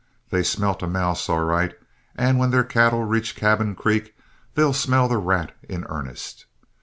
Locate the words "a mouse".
0.81-1.29